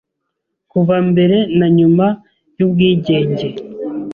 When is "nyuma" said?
1.77-2.05